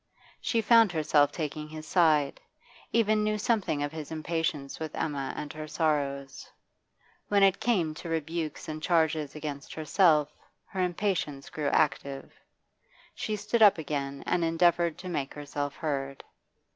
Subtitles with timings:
[0.39, 2.41] She found herself taking his side,
[2.91, 6.49] even knew something of his impatience with Emma and her sorrows.
[7.27, 10.33] When it came to rebukes and charges against herself
[10.65, 12.33] her impatience grew active.
[13.13, 16.23] She stood up again and endeavoured to make herself heard.